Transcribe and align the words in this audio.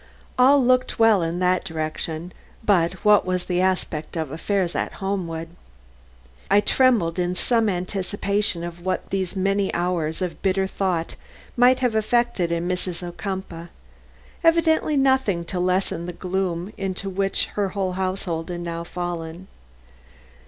All 0.35 0.59
looked 0.65 0.97
well 0.97 1.21
in 1.21 1.37
that 1.41 1.63
direction; 1.63 2.33
but 2.63 2.93
what 3.05 3.23
was 3.23 3.45
the 3.45 3.61
aspect 3.61 4.17
of 4.17 4.31
affairs 4.31 4.73
in 4.73 4.87
Homewood? 4.93 5.49
I 6.49 6.59
trembled 6.59 7.19
in 7.19 7.35
some 7.35 7.69
anticipation 7.69 8.63
of 8.63 8.83
what 8.83 9.11
these 9.11 9.35
many 9.35 9.71
hours 9.75 10.19
of 10.23 10.41
bitter 10.41 10.65
thought 10.65 11.15
might 11.55 11.81
have 11.81 11.95
effected 11.95 12.51
in 12.51 12.67
Mrs. 12.67 13.03
Ocumpaugh. 13.03 13.67
Evidently 14.43 14.97
nothing 14.97 15.45
to 15.45 15.59
lessen 15.59 16.07
the 16.07 16.13
gloom 16.13 16.73
into 16.77 17.07
which 17.07 17.49
the 17.55 17.69
whole 17.69 17.91
household 17.91 18.49
had 18.49 18.61
now 18.61 18.83
fallen. 18.83 19.47